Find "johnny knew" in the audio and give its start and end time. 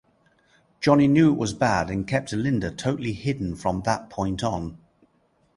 0.79-1.29